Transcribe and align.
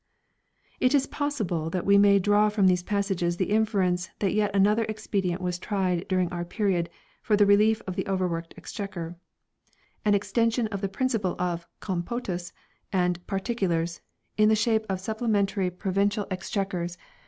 4 0.79 0.87
It 0.87 0.95
is 0.95 1.05
possible 1.05 1.69
that 1.69 1.85
we 1.85 1.95
may 1.95 2.17
draw 2.17 2.49
from 2.49 2.65
these 2.65 2.81
passages 2.81 3.37
the 3.37 3.51
inference 3.51 4.09
that 4.17 4.33
yet 4.33 4.49
another 4.55 4.83
expedient 4.85 5.43
was 5.43 5.59
tried 5.59 6.07
during 6.07 6.27
our 6.29 6.43
period 6.43 6.89
for 7.21 7.35
the 7.37 7.45
relief 7.45 7.83
of 7.85 7.95
the 7.95 8.07
overworked 8.07 8.55
Ex 8.57 8.73
chequer; 8.73 9.13
an 10.03 10.15
extension 10.15 10.65
of 10.69 10.81
the 10.81 10.89
principle 10.89 11.35
of" 11.37 11.67
Compotus" 11.87 12.51
and 12.91 13.23
"particulars," 13.27 14.01
in 14.37 14.49
the 14.49 14.55
shape 14.55 14.87
of 14.89 14.99
supplementary 14.99 15.69
pro 15.69 15.91
1 15.91 16.13
"Exchequer," 16.31 16.87
chap. 16.87 16.97